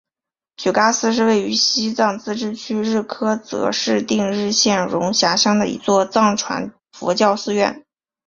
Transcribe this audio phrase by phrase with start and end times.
[0.57, 7.85] 曲嘎寺是位于西藏自治区日喀则市定日县绒辖乡的一座藏传佛教寺院。